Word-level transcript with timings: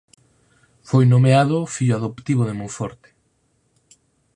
Foi 0.89 1.03
nomeado 1.13 1.57
fillo 1.75 1.95
adoptivo 1.97 2.43
de 2.45 2.57
Monforte. 2.59 3.09